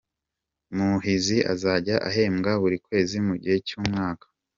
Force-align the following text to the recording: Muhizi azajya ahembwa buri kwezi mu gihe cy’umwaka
Muhizi 0.75 1.37
azajya 1.53 1.95
ahembwa 2.09 2.51
buri 2.61 2.77
kwezi 2.85 3.15
mu 3.27 3.35
gihe 3.41 3.57
cy’umwaka 3.67 4.25